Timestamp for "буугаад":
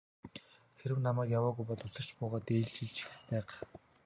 2.17-2.47